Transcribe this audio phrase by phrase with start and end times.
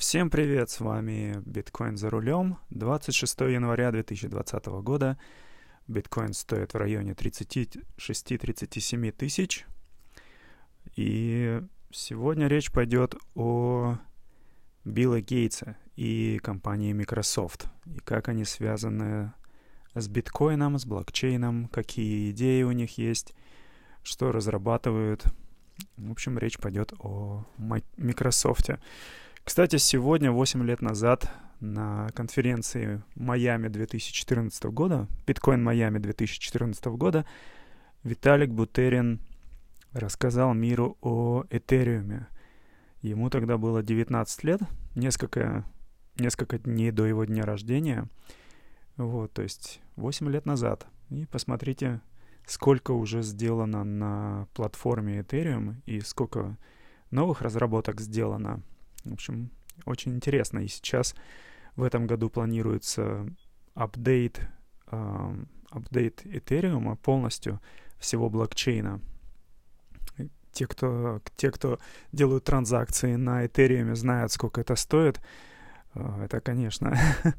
[0.00, 2.56] Всем привет, с вами Биткоин за рулем.
[2.70, 5.18] 26 января 2020 года.
[5.88, 9.66] Биткоин стоит в районе 36-37 тысяч.
[10.96, 11.60] И
[11.90, 13.98] сегодня речь пойдет о
[14.86, 17.66] Билла Гейтса и компании Microsoft.
[17.84, 19.34] И как они связаны
[19.94, 23.34] с биткоином, с блокчейном, какие идеи у них есть,
[24.02, 25.26] что разрабатывают.
[25.98, 28.70] В общем, речь пойдет о Microsoft.
[29.44, 37.26] Кстати, сегодня, 8 лет назад, на конференции Майами 2014 года, Биткоин Майами 2014 года,
[38.02, 39.20] Виталик Бутерин
[39.92, 42.28] рассказал миру о Этериуме.
[43.02, 44.60] Ему тогда было 19 лет,
[44.94, 45.64] несколько,
[46.16, 48.08] несколько дней до его дня рождения.
[48.96, 50.86] Вот, то есть 8 лет назад.
[51.10, 52.00] И посмотрите,
[52.46, 56.56] сколько уже сделано на платформе Ethereum и сколько
[57.10, 58.62] новых разработок сделано.
[59.04, 59.50] В общем,
[59.84, 60.60] очень интересно.
[60.60, 61.14] И сейчас
[61.76, 63.26] в этом году планируется
[63.74, 64.40] апдейт,
[64.90, 65.34] э,
[65.70, 67.60] апдейт Ethereum полностью
[67.98, 69.00] всего блокчейна.
[70.52, 71.78] Те кто, те, кто
[72.12, 75.20] делают транзакции на Ethereum, знают, сколько это стоит.
[75.94, 76.96] А, это, конечно,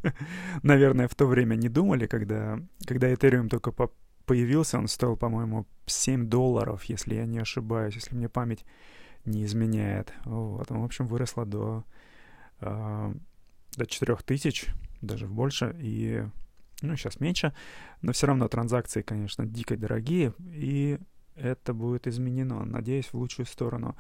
[0.64, 3.92] наверное, в то время не думали, когда, когда Ethereum только по
[4.26, 8.64] появился, он стоил, по-моему, 7 долларов, если я не ошибаюсь, если мне память
[9.26, 10.14] не изменяет.
[10.26, 10.70] Вот.
[10.70, 11.84] в общем, выросла до,
[12.60, 13.14] э,
[13.78, 16.26] до 4000, даже больше, и
[16.82, 17.54] ну, сейчас меньше,
[18.02, 21.00] но все равно транзакции, конечно, дико дорогие, и
[21.36, 23.96] это будет изменено, надеюсь, в лучшую сторону.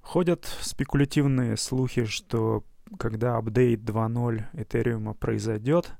[0.00, 2.64] Ходят спекулятивные слухи, что
[2.98, 5.92] когда апдейт 2.0 Этериума произойдет,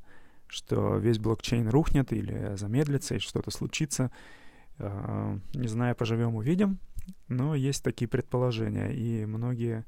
[0.48, 4.10] что весь блокчейн рухнет или замедлится, и что-то случится.
[4.78, 6.78] А, не знаю, поживем, увидим.
[7.28, 9.84] Но есть такие предположения, и многие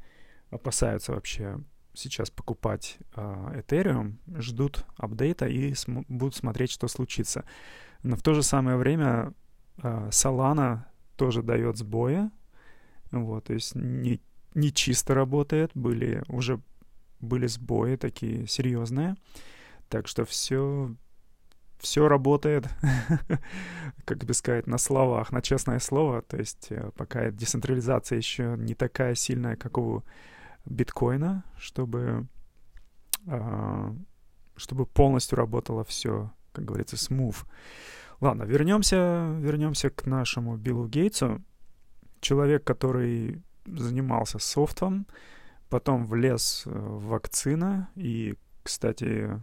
[0.50, 1.58] опасаются вообще
[1.94, 3.20] сейчас покупать э,
[3.60, 7.44] Ethereum, ждут апдейта и см- будут смотреть, что случится.
[8.02, 9.32] Но в то же самое время
[9.82, 10.84] э, Solana
[11.16, 12.30] тоже дает сбои,
[13.10, 14.20] вот, то есть не,
[14.54, 16.60] не чисто работает, были уже
[17.20, 19.16] были сбои такие серьезные,
[19.88, 20.94] так что все
[21.78, 22.68] все работает,
[24.04, 26.22] как бы сказать, на словах, на честное слово.
[26.22, 30.02] То есть э, пока децентрализация еще не такая сильная, как у
[30.64, 32.26] биткоина, чтобы,
[33.26, 33.94] а,
[34.56, 37.36] чтобы полностью работало все, как говорится, smooth.
[38.20, 41.42] Ладно, вернемся, вернемся к нашему Биллу Гейтсу.
[42.20, 45.06] Человек, который занимался софтом,
[45.68, 49.42] потом влез э, в вакцина и, кстати,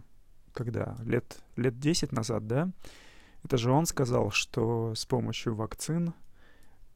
[0.52, 0.96] когда?
[1.04, 2.70] Лет, лет 10 назад, да?
[3.44, 6.14] Это же он сказал, что с помощью вакцин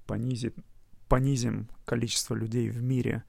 [0.07, 0.57] понизит,
[1.09, 3.25] понизим количество людей в мире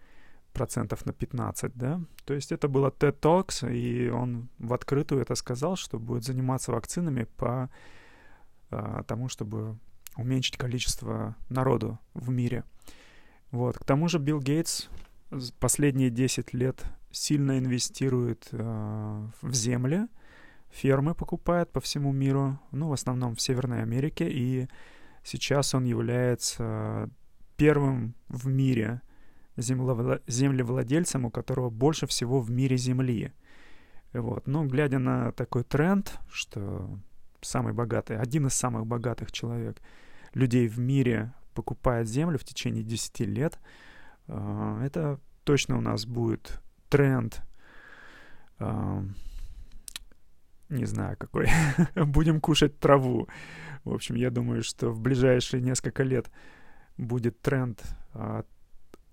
[0.54, 2.02] процентов на 15, да?
[2.26, 6.72] То есть это было TED Talks, и он в открытую это сказал, что будет заниматься
[6.72, 7.70] вакцинами по
[8.70, 9.78] а, тому, чтобы
[10.18, 12.64] уменьшить количество народу в мире.
[13.52, 13.78] Вот.
[13.78, 14.88] К тому же Билл Гейтс
[15.60, 20.08] последние 10 лет сильно инвестирует э, в земли,
[20.70, 24.68] фермы покупает по всему миру, ну, в основном в Северной Америке, и
[25.24, 27.10] сейчас он является
[27.56, 29.02] первым в мире
[29.58, 33.34] землевладельцем, у которого больше всего в мире земли.
[34.14, 34.48] Вот.
[34.48, 36.90] Ну, глядя на такой тренд, что
[37.42, 39.82] самый богатый, один из самых богатых человек,
[40.34, 43.60] людей в мире покупает землю в течение 10 лет,
[44.28, 47.42] э, это точно у нас будет тренд
[50.70, 51.48] не знаю какой,
[51.96, 53.28] будем кушать траву.
[53.84, 56.30] В общем, я думаю, что в ближайшие несколько лет
[56.98, 57.82] будет тренд
[58.14, 58.44] а,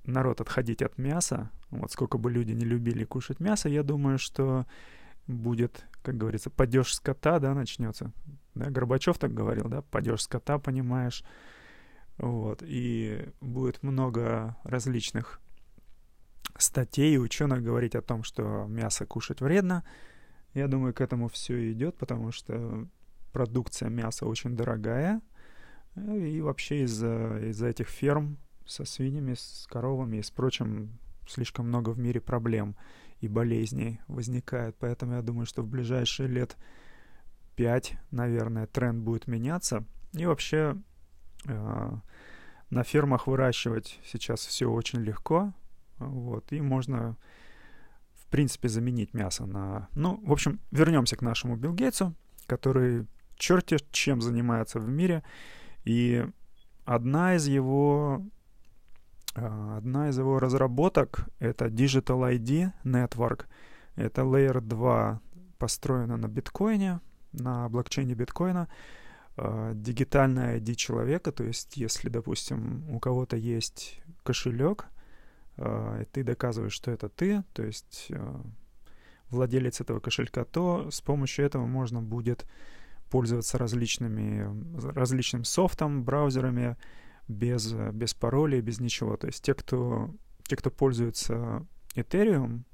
[0.04, 1.50] народ отходить от мяса.
[1.70, 4.66] Вот сколько бы люди не любили кушать мясо, я думаю, что
[5.26, 8.12] будет, как говорится, падеж скота, да, начнется.
[8.54, 11.24] Да, Горбачев так говорил, да, падеж скота, понимаешь.
[12.18, 15.40] Вот, и будет много различных
[16.56, 19.84] статей ученых говорить о том, что мясо кушать вредно,
[20.54, 22.86] я думаю, к этому все идет, потому что
[23.32, 25.20] продукция мяса очень дорогая.
[25.96, 30.98] И вообще из-за из этих ферм со свиньями, с коровами и с прочим
[31.28, 32.76] слишком много в мире проблем
[33.20, 34.76] и болезней возникает.
[34.78, 36.56] Поэтому я думаю, что в ближайшие лет
[37.56, 39.84] пять, наверное, тренд будет меняться.
[40.12, 40.76] И вообще
[41.46, 41.92] э,
[42.70, 45.52] на фермах выращивать сейчас все очень легко.
[45.98, 47.16] Вот, и можно
[48.34, 49.86] принципе, заменить мясо на...
[49.94, 52.14] Ну, в общем, вернемся к нашему Билл Гейтсу,
[52.48, 55.22] который черти чем занимается в мире.
[55.84, 56.26] И
[56.84, 58.22] одна из его
[59.36, 63.46] А, одна из его разработок— это Digital ID Network.
[63.96, 65.20] Это Layer 2,
[65.58, 67.00] построена на биткоине,
[67.32, 68.68] на блокчейне биткоина.
[69.36, 74.86] А, дигитальная ID человека, то есть если, допустим, у кого-то есть кошелек,
[75.56, 78.10] ты доказываешь, что это ты, то есть
[79.30, 82.46] владелец этого кошелька, то с помощью этого можно будет
[83.10, 84.48] пользоваться различными,
[84.92, 86.76] различным софтом, браузерами,
[87.28, 89.16] без, без паролей, без ничего.
[89.16, 90.10] То есть те, кто,
[90.44, 92.64] те, кто пользуется Ethereum,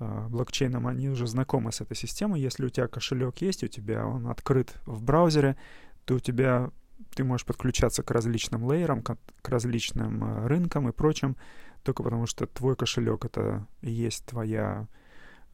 [0.00, 2.40] а, блокчейном, они уже знакомы с этой системой.
[2.40, 5.56] Если у тебя кошелек есть, у тебя он открыт в браузере,
[6.04, 6.70] то у тебя
[7.14, 11.36] ты можешь подключаться к различным лейерам, к, к различным а, рынкам и прочим,
[11.82, 14.88] только потому что твой кошелек это и есть твоя,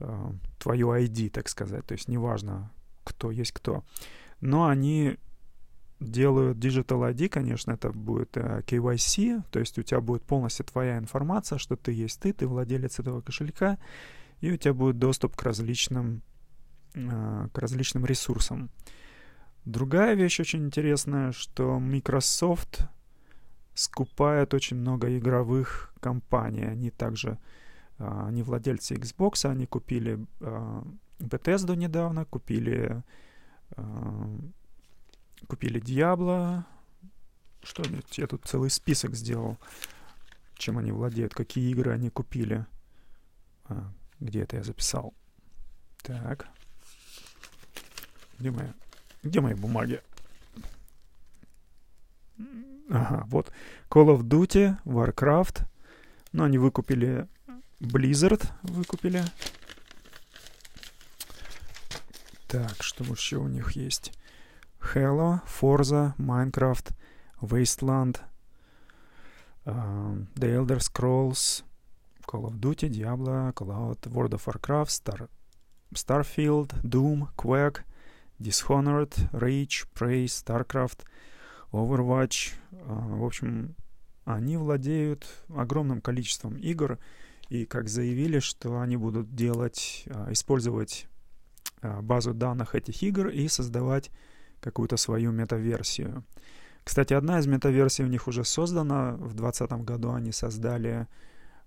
[0.01, 1.87] а, твою ID, так сказать.
[1.87, 2.71] То есть неважно,
[3.05, 3.85] кто есть кто.
[4.41, 5.17] Но они
[6.01, 10.99] делают Digital ID, конечно, это будет э, KYC, то есть у тебя будет полностью твоя
[10.99, 13.79] информация, что ты есть ты, ты владелец этого кошелька,
[14.41, 16.23] и у тебя будет доступ к различным,
[16.95, 18.71] uh, к различным ресурсам.
[19.65, 22.87] Другая вещь очень интересная, что Microsoft
[23.75, 26.65] скупает очень много игровых компаний.
[26.65, 27.39] Они также,
[27.99, 30.87] uh, они владельцы Xbox, они купили uh,
[31.19, 33.03] Bethesda недавно, купили
[33.73, 34.53] uh,
[35.47, 36.67] Купили Диабло.
[37.63, 37.83] Что
[38.13, 39.59] я тут целый список сделал,
[40.55, 42.67] чем они владеют, какие игры они купили.
[43.65, 45.15] А, где это я записал?
[46.03, 46.47] Так.
[48.39, 48.69] Где мои,
[49.23, 50.03] где мои бумаги?
[52.91, 53.53] Ага, вот.
[53.91, 55.65] Call of Duty, Warcraft.
[56.33, 57.29] Ну, они выкупили
[57.81, 59.25] Blizzard, выкупили.
[62.49, 64.13] Так, что еще у них есть?
[64.93, 66.93] Halo, Forza, Minecraft,
[67.41, 68.21] Wasteland,
[69.67, 71.65] uh, The Elder Scrolls,
[72.27, 75.29] Call of Duty, Diablo, Cloud, World of Warcraft, Star,
[75.95, 77.83] Starfield, Doom, Quake,
[78.39, 81.05] Dishonored, Rage, Prey, StarCraft,
[81.75, 82.53] Overwatch.
[82.73, 83.75] Uh, в общем,
[84.25, 86.99] они владеют огромным количеством игр,
[87.49, 91.07] и как заявили, что они будут делать, uh, использовать
[91.83, 94.11] uh, базу данных этих игр и создавать
[94.61, 96.25] какую-то свою метаверсию.
[96.85, 99.13] Кстати, одна из метаверсий у них уже создана.
[99.13, 101.07] В 2020 году они создали...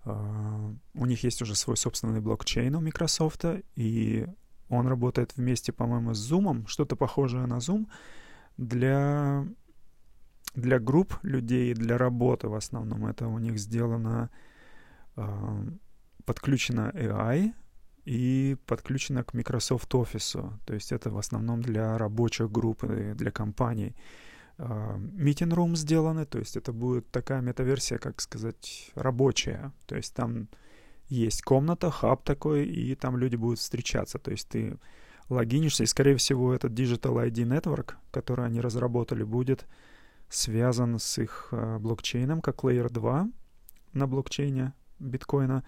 [0.06, 3.44] У них есть уже свой собственный блокчейн у Microsoft,
[3.75, 4.25] и
[4.69, 7.88] он работает вместе, по-моему, с Zoom, что-то похожее на Zoom,
[8.57, 9.45] для,
[10.57, 13.06] для групп людей, для работы в основном.
[13.06, 14.30] Это у них сделано,
[15.15, 15.77] uh,
[16.25, 17.54] подключено AI,
[18.07, 20.54] и подключена к Microsoft Office.
[20.65, 23.95] То есть это в основном для рабочих групп, для компаний.
[24.57, 29.74] Meeting Room сделаны, то есть это будет такая метаверсия, как сказать, рабочая.
[29.86, 30.48] То есть там
[31.10, 34.19] есть комната, хаб такой, и там люди будут встречаться.
[34.19, 34.77] То есть ты
[35.30, 39.68] логинишься, и, скорее всего, этот Digital ID Network, который они разработали, будет
[40.29, 43.29] связан с их а, блокчейном, как Layer 2
[43.94, 45.63] на блокчейне биткоина,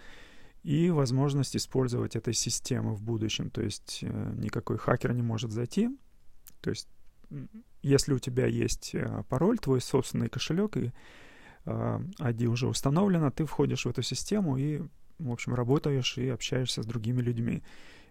[0.64, 3.50] и возможность использовать этой системы в будущем.
[3.50, 5.90] То есть э, никакой хакер не может зайти.
[6.62, 6.90] То есть
[7.82, 10.92] если у тебя есть э, пароль, твой собственный кошелек и
[11.66, 14.82] ID э, уже установлено, ты входишь в эту систему и,
[15.18, 17.64] в общем, работаешь и общаешься с другими людьми.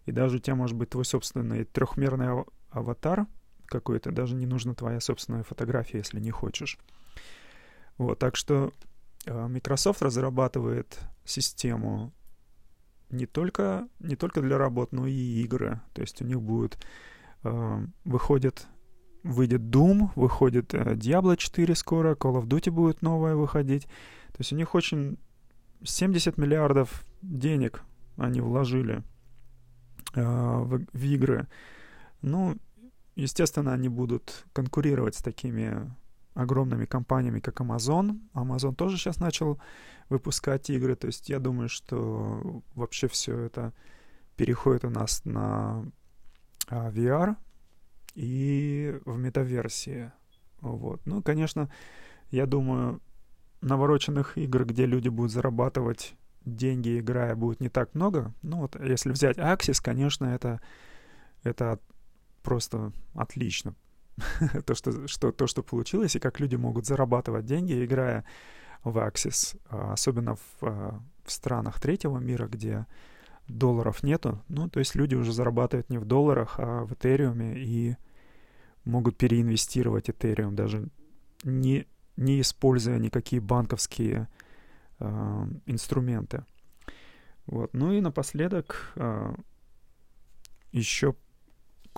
[0.06, 3.26] И даже у тебя может быть твой собственный трехмерный аватар
[3.68, 6.78] какой-то, даже не нужна твоя собственная фотография, если не хочешь.
[7.96, 8.72] Вот, так что
[9.26, 12.12] Microsoft разрабатывает систему
[13.10, 15.80] не только, не только для работ, но и игры.
[15.94, 16.78] То есть у них будет...
[17.44, 18.66] Э, выходит...
[19.24, 23.84] Выйдет Doom, выходит э, Diablo 4 скоро, Call of Duty будет новая выходить.
[23.84, 25.18] То есть у них очень
[25.82, 27.82] 70 миллиардов денег
[28.16, 29.02] они вложили
[30.14, 31.48] э, в, в игры.
[32.22, 32.56] Ну,
[33.18, 35.90] естественно, они будут конкурировать с такими
[36.34, 38.20] огромными компаниями, как Amazon.
[38.32, 39.60] Amazon тоже сейчас начал
[40.08, 40.94] выпускать игры.
[40.94, 43.72] То есть я думаю, что вообще все это
[44.36, 45.84] переходит у нас на
[46.68, 47.34] а, VR
[48.14, 50.12] и в метаверсии.
[50.60, 51.04] Вот.
[51.06, 51.70] Ну, конечно,
[52.30, 53.00] я думаю,
[53.60, 58.32] навороченных игр, где люди будут зарабатывать деньги, играя, будет не так много.
[58.42, 60.60] Ну, вот если взять Axis, конечно, это,
[61.42, 61.80] это
[62.48, 63.74] просто отлично.
[64.64, 68.24] то, что, что, то, что получилось, и как люди могут зарабатывать деньги, играя
[68.84, 72.86] в Axis, а, особенно в, а, в странах третьего мира, где
[73.48, 74.42] долларов нету.
[74.48, 77.96] Ну, то есть люди уже зарабатывают не в долларах, а в Ethereum и
[78.86, 80.88] могут переинвестировать Ethereum, даже
[81.44, 81.86] не,
[82.16, 84.26] не используя никакие банковские
[85.00, 86.46] э, инструменты.
[87.44, 87.74] Вот.
[87.74, 89.34] Ну и напоследок э,
[90.72, 91.14] еще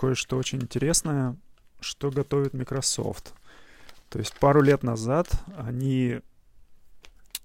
[0.00, 1.36] кое-что очень интересное,
[1.80, 3.34] что готовит Microsoft.
[4.08, 5.28] То есть пару лет назад
[5.58, 6.20] они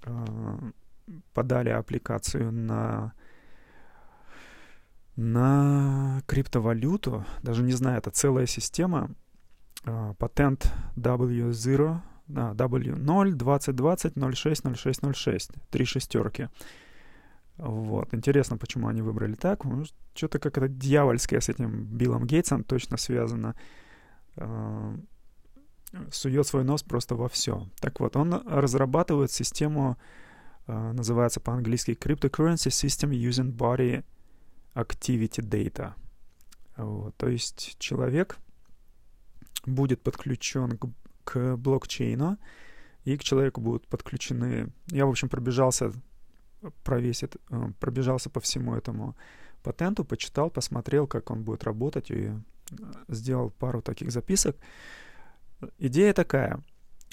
[0.04, 0.72] э,
[1.34, 3.14] подали аппликацию на
[5.18, 9.12] на криптовалюту, даже не знаю, это целая система,
[9.86, 16.50] э, патент W0, да, W0 2020 06 06 06, три шестерки.
[17.58, 18.14] Вот.
[18.14, 19.64] Интересно, почему они выбрали так.
[19.64, 23.56] Ну, что-то как-то дьявольское с этим Биллом Гейтсом точно связано.
[24.36, 24.98] Э,
[26.12, 27.68] сует свой нос просто во все.
[27.80, 29.98] Так вот, он разрабатывает систему,
[30.68, 34.04] э, называется по-английски Cryptocurrency System Using Body
[34.74, 35.94] Activity Data.
[36.76, 37.16] Вот.
[37.16, 38.38] То есть человек
[39.66, 40.90] будет подключен к,
[41.24, 42.38] к блокчейну,
[43.06, 44.74] и к человеку будут подключены...
[44.88, 45.94] Я, в общем, пробежался
[46.84, 49.16] про весь это, э, пробежался по всему этому
[49.64, 52.34] патенту, почитал, посмотрел, как он будет работать, и э,
[53.08, 54.56] сделал пару таких записок.
[55.78, 56.64] Идея такая.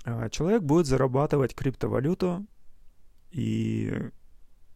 [0.04, 2.46] Э, человек будет зарабатывать криптовалюту
[3.30, 4.10] и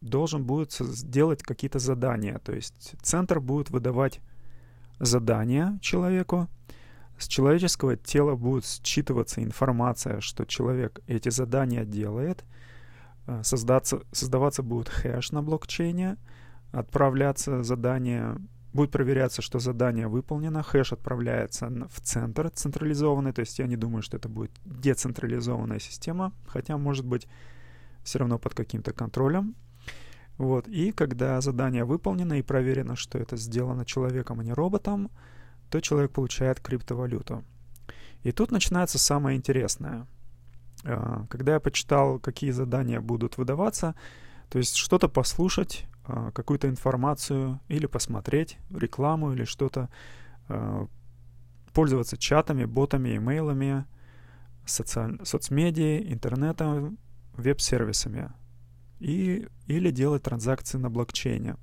[0.01, 2.39] должен будет сделать какие-то задания.
[2.39, 4.19] То есть центр будет выдавать
[4.99, 6.47] задания человеку,
[7.19, 12.43] с человеческого тела будет считываться информация, что человек эти задания делает—
[13.43, 16.17] создаться, создаваться будет хэш на блокчейне,
[16.71, 18.37] отправляться задание,
[18.73, 24.01] будет проверяться, что задание выполнено, хэш отправляется в центр централизованный, то есть я не думаю,
[24.01, 27.27] что это будет децентрализованная система, хотя может быть
[28.03, 29.55] все равно под каким-то контролем.
[30.37, 30.67] Вот.
[30.67, 35.09] И когда задание выполнено и проверено, что это сделано человеком, а не роботом,
[35.69, 37.43] то человек получает криптовалюту.
[38.23, 40.07] И тут начинается самое интересное—
[41.29, 43.95] когда я почитал, какие задания будут выдаваться,
[44.49, 49.89] то есть что-то послушать, а, какую-то информацию или посмотреть рекламу или что-то,
[50.47, 50.87] а,
[51.73, 53.85] пользоваться чатами, ботами, имейлами,
[54.65, 55.19] социаль...
[55.23, 56.97] соцмедией, интернетом,
[57.33, 58.31] веб-сервисами
[58.99, 61.55] и, или делать транзакции на блокчейне.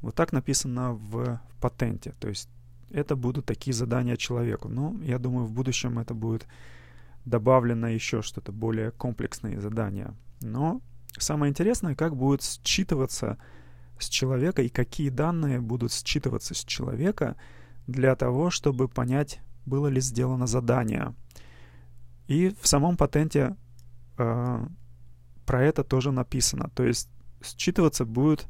[0.00, 2.14] Вот так написано в патенте.
[2.18, 2.48] То есть
[2.90, 4.68] это будут такие задания человеку.
[4.68, 6.46] Но я думаю, в будущем это будет
[7.24, 10.14] добавлено еще что-то более комплексные задания.
[10.40, 10.80] Но
[11.18, 13.38] самое интересное, как будет считываться
[13.98, 17.36] с человека и какие данные будут считываться с человека
[17.86, 21.14] для того, чтобы понять, было ли сделано задание.
[22.26, 23.56] И в самом патенте
[24.18, 24.66] э,
[25.46, 26.70] про это тоже написано.
[26.74, 27.08] То есть
[27.42, 28.46] считываться будут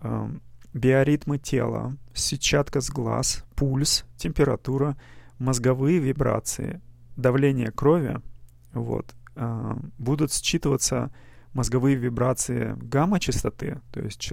[0.00, 0.30] э,
[0.72, 4.96] биоритмы тела, сетчатка с глаз, пульс, температура,
[5.38, 6.80] мозговые вибрации,
[7.16, 8.20] давление крови,
[8.72, 11.12] вот, э, будут считываться
[11.52, 14.32] мозговые вибрации гамма-частоты, то есть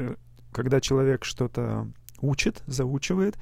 [0.51, 1.91] когда человек что-то
[2.21, 3.37] учит, заучивает,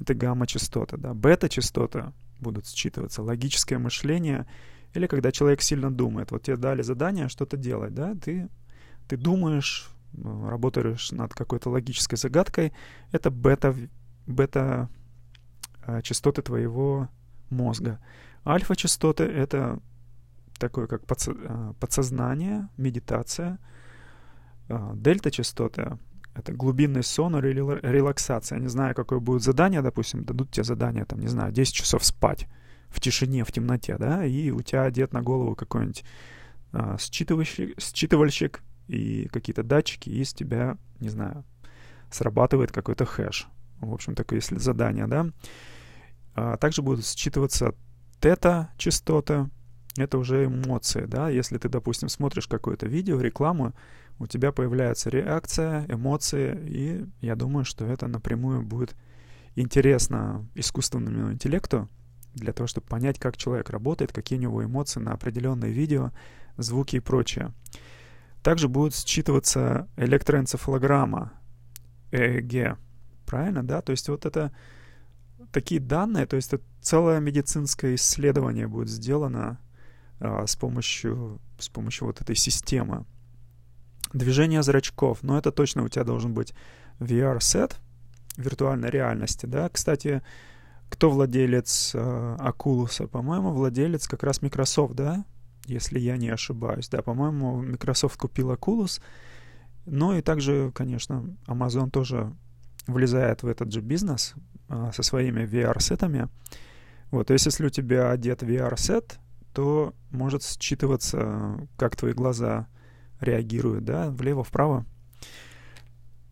[0.00, 4.46] это гамма-частота, да, бета-частота будут считываться, логическое мышление,
[4.92, 6.30] или когда человек сильно думает.
[6.30, 8.48] Вот тебе дали задание что-то делать, да, ты,
[9.08, 9.90] ты думаешь,
[10.22, 12.72] работаешь над какой-то логической загадкой,
[13.12, 13.74] это бета,
[14.26, 14.88] бета
[15.86, 17.08] э, частоты твоего
[17.50, 18.00] мозга.
[18.46, 19.80] Альфа-частоты— это
[20.58, 23.58] такое как а, подсознание, медитация.
[24.68, 25.98] А, дельта-частоты—
[26.34, 28.58] это глубинный сон или релаксация.
[28.58, 32.46] Не знаю, какое будет задание, допустим, дадут тебе задание, там, не знаю, 10 часов спать
[32.88, 36.04] в тишине, в темноте, да, и у тебя одет на голову какой-нибудь
[36.72, 41.44] а, считывальщик, считывальщик и какие-то датчики, и из тебя, не знаю,
[42.10, 43.48] срабатывает какой-то хэш.
[43.80, 45.26] В общем, такое если задание, да.
[46.34, 47.74] А также будут считываться
[48.20, 49.50] тета-частота—
[49.96, 53.74] это уже эмоции, да, если ты, допустим, смотришь какое-то видео, рекламу,
[54.18, 58.94] у тебя появляется реакция, эмоции, и я думаю, что это напрямую будет
[59.56, 61.88] интересно искусственному интеллекту
[62.34, 66.10] для того, чтобы понять, как человек работает, какие у него эмоции на определенные видео,
[66.56, 67.52] звуки и прочее.
[68.42, 71.32] Также будет считываться электроэнцефалограмма,
[72.10, 72.78] ЭЭГ,
[73.26, 73.80] правильно, да?
[73.80, 74.52] То есть вот это
[75.52, 79.58] такие данные, то есть это целое медицинское исследование будет сделано
[80.20, 83.04] а, с помощью с помощью вот этой системы.
[84.12, 86.54] Движение зрачков, но это точно у тебя должен быть
[86.98, 87.80] VR-сет
[88.36, 89.68] виртуальной реальности, да.
[89.68, 90.22] Кстати,
[90.88, 92.36] кто владелец э?
[93.10, 95.24] По-моему, владелец как раз Microsoft, да?
[95.66, 96.88] Если я не ошибаюсь.
[96.88, 99.00] Да, по-моему, Microsoft купил Oculus.
[99.86, 102.32] Ну и также, конечно, Amazon тоже
[102.86, 104.34] влезает в этот же бизнес
[104.92, 106.28] со своими VR-сетами.
[107.10, 109.18] Вот, то есть если у тебя одет VR-сет,
[109.52, 112.66] то может считываться, как твои глаза
[113.20, 114.84] реагирует, да, влево-вправо.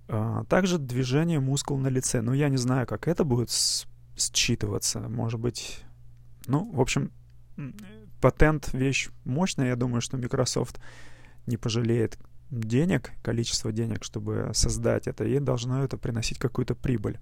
[0.08, 2.20] А, также движение мускул на лице.
[2.20, 3.50] Ну, я не знаю, как это будет
[4.16, 5.08] считываться.
[5.08, 5.84] Может быть,
[6.46, 7.12] ну, в общем,
[8.20, 9.68] патент— вещь мощная.
[9.68, 10.80] Я думаю, что Microsoft
[11.46, 12.18] не пожалеет
[12.50, 17.18] денег, количество денег, чтобы создать это, и должно это приносить какую-то прибыль.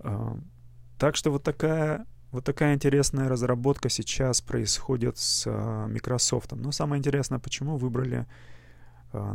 [0.00, 0.36] А,
[0.98, 6.52] так что вот такая, вот такая интересная разработка сейчас происходит с а, Microsoft.
[6.52, 8.26] Но самое интересное, почему выбрали
[9.12, 9.34] а,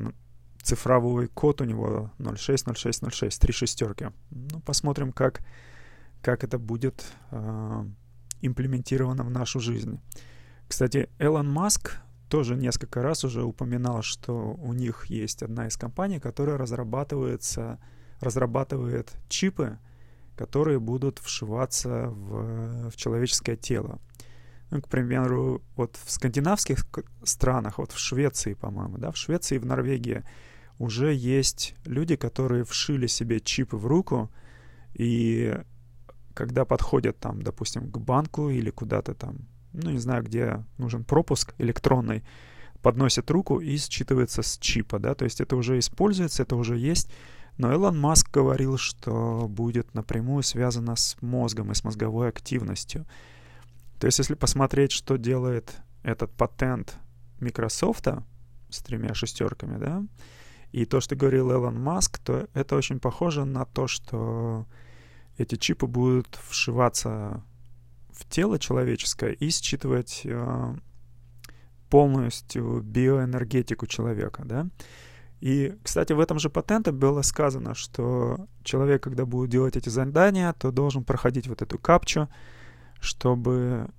[0.61, 4.07] цифровой код у него 060606, три шестерки.
[4.29, 5.41] Ну, посмотрим, как,
[6.21, 7.05] как это будет
[8.41, 9.99] имплементировано в нашу жизнь.
[10.67, 16.19] Кстати, Элон Маск тоже несколько раз уже упоминал, что у них есть одна из компаний,
[16.19, 17.79] которая разрабатывается,
[18.19, 19.79] разрабатывает чипы,
[20.39, 23.99] которые будут вшиваться в, в человеческое тело.
[24.71, 26.85] Ну, к примеру, вот в скандинавских
[27.23, 30.23] странах, вот в Швеции, по-моему, да, в Швеции и в Норвегии
[30.77, 34.31] уже есть люди, которые вшили себе чипы в руку,
[34.93, 35.57] и
[36.33, 39.39] когда подходят там, допустим, к банку или куда-то там
[39.73, 42.23] ну, не знаю, где нужен пропуск электронный,
[42.81, 47.11] подносит руку и считывается с чипа, да, то есть это уже используется, это уже есть,
[47.59, 53.05] но Илон Маск говорил, что будет напрямую связано с мозгом и с мозговой активностью.
[53.99, 56.97] То есть если посмотреть, что делает этот патент
[57.41, 58.07] Microsoft
[58.69, 60.05] с тремя шестерками, да,
[60.71, 64.65] и то, что говорил Илон Маск, то это очень похоже на то, что
[65.37, 67.43] эти чипы будут вшиваться
[68.13, 70.75] в тело человеческое и считывать э,
[71.89, 74.67] полностью биоэнергетику человека, да.
[75.39, 80.53] И, кстати, в этом же патенте было сказано, что человек, когда будет делать эти задания,
[80.53, 82.27] то должен проходить вот эту капчу,
[82.99, 83.89] чтобы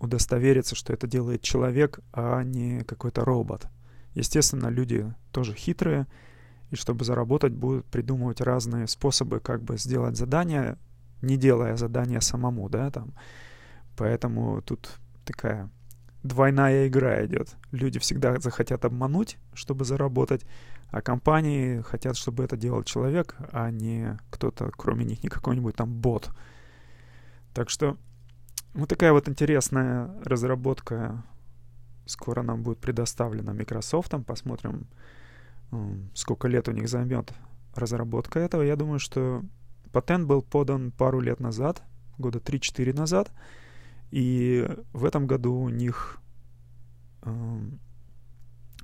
[0.00, 3.66] удостовериться, что это делает человек, а не какой-то робот.
[4.14, 6.06] Естественно, люди тоже хитрые,
[6.70, 10.76] и чтобы заработать, будут придумывать разные способы, как бы сделать задание,
[11.22, 13.14] не делая задание самому, да, там,
[13.98, 14.88] Поэтому тут
[15.24, 15.68] такая
[16.22, 17.56] двойная игра идет.
[17.72, 20.44] Люди всегда захотят обмануть, чтобы заработать,
[20.90, 25.92] а компании хотят, чтобы это делал человек, а не кто-то, кроме них, не какой-нибудь там
[25.92, 26.30] бот.
[27.54, 27.96] Так что
[28.74, 31.24] вот такая вот интересная разработка
[32.06, 34.14] скоро нам будет предоставлена Microsoft.
[34.26, 34.86] Посмотрим,
[36.14, 37.32] сколько лет у них займет
[37.74, 38.62] разработка этого.
[38.62, 39.42] Я думаю, что
[39.92, 41.82] патент был подан пару лет назад,
[42.16, 43.30] года 3-4 назад.
[44.10, 46.20] И в этом году у них
[47.22, 47.60] э,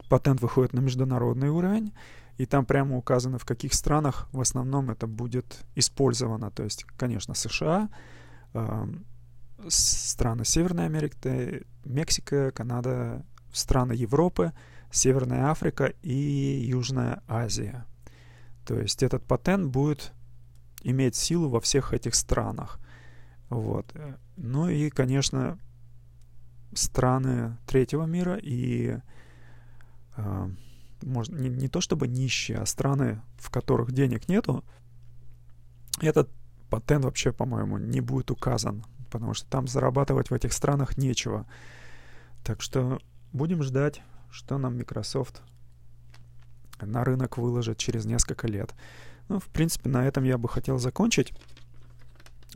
[0.09, 1.93] патент выходит на международный уровень,
[2.37, 6.51] и там прямо указано, в каких странах в основном это будет использовано.
[6.51, 7.89] То есть, конечно, США,
[8.53, 8.87] э,
[9.69, 14.53] страны Северной Америки, Мексика, Канада, страны Европы,
[14.91, 17.87] Северная Африка и Южная Азия.
[18.67, 20.13] То есть этот патент будет
[20.83, 22.79] иметь силу во всех этих странах.
[23.49, 23.93] Вот.
[24.37, 25.59] Ну и, конечно,
[26.73, 28.99] страны третьего мира и
[30.17, 30.49] э,
[31.03, 34.65] может, не, не то чтобы нищие, а страны, в которых денег нету,
[36.01, 36.31] этот
[36.71, 41.47] патент вообще, по-моему, не будет указан, потому что там зарабатывать в этих странах нечего.
[42.43, 43.01] Так что
[43.33, 45.43] будем ждать, что нам Microsoft
[46.81, 48.75] на рынок выложит через несколько лет.
[49.29, 51.33] Ну, в принципе, на этом я бы хотел закончить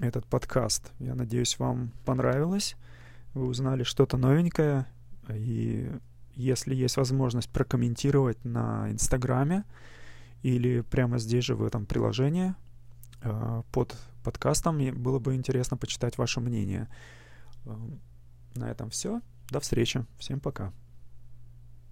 [0.00, 0.92] этот подкаст.
[0.98, 2.76] Я надеюсь, вам понравилось.
[3.34, 4.86] Вы узнали что-то новенькое.
[5.28, 5.90] И
[6.34, 9.64] если есть возможность прокомментировать на Инстаграме
[10.42, 12.54] или прямо здесь же в этом приложении
[13.22, 16.88] э, под подкастом, было бы интересно почитать ваше мнение.
[17.64, 17.76] Э,
[18.54, 19.20] на этом все.
[19.50, 20.04] До встречи.
[20.18, 20.72] Всем пока.